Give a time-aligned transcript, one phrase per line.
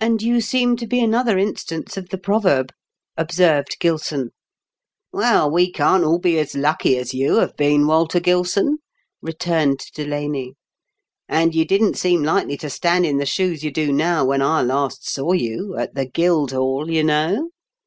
[0.00, 2.72] "And you seem to be another instance of the proverb,"
[3.14, 4.30] observed Gilson.
[5.12, 8.78] "Well, we can't all be as lucky as you have been, Walter Gilson,"
[9.20, 10.54] returned Delaney."
[11.28, 14.62] And you didn't seem likely to stand in the shoes you do now when I
[14.62, 17.50] last saw you— at the Guildhall, you know.